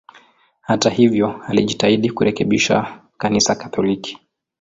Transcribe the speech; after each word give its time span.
Hata 0.61 0.89
hivyo, 0.89 1.41
alijitahidi 1.47 2.09
kurekebisha 2.11 3.01
Kanisa 3.17 3.55
Katoliki. 3.55 4.17